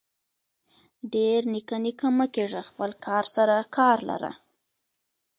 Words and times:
ډير 1.13 1.41
نيکه 1.53 1.77
نيکه 1.85 2.07
مه 2.17 2.25
کيږه 2.35 2.61
خپل 2.69 2.89
کار 3.05 3.23
سره 3.35 3.55
کار 3.77 3.97
لره. 4.09 4.31